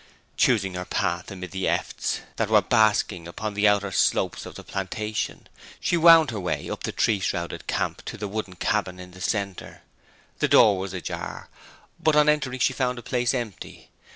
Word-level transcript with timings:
Choosing 0.35 0.73
her 0.73 0.85
path 0.85 1.29
amid 1.29 1.51
the 1.51 1.67
efts 1.67 2.21
that 2.37 2.49
were 2.49 2.63
basking 2.63 3.27
upon 3.27 3.53
the 3.53 3.67
outer 3.67 3.91
slopes 3.91 4.47
of 4.47 4.55
the 4.55 4.63
plantation 4.63 5.47
she 5.79 5.95
wound 5.95 6.31
her 6.31 6.39
way 6.39 6.67
up 6.71 6.81
the 6.81 6.91
tree 6.91 7.19
shrouded 7.19 7.67
camp 7.67 8.03
to 8.05 8.17
the 8.17 8.27
wooden 8.27 8.55
cabin 8.55 8.99
in 8.99 9.11
the 9.11 9.21
centre. 9.21 9.83
The 10.39 10.47
door 10.47 10.79
was 10.79 10.93
ajar, 10.95 11.49
but 12.01 12.15
on 12.15 12.29
entering 12.29 12.57
she 12.57 12.73
found 12.73 12.97
the 12.97 13.03
place 13.03 13.35
empty. 13.35 13.91